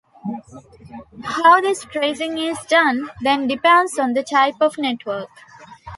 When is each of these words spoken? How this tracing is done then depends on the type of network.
How 1.23 1.61
this 1.61 1.85
tracing 1.85 2.39
is 2.39 2.57
done 2.67 3.11
then 3.21 3.45
depends 3.47 3.99
on 3.99 4.13
the 4.13 4.23
type 4.23 4.55
of 4.59 4.79
network. 4.79 5.29